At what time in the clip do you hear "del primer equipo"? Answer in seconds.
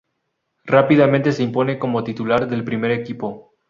2.49-3.51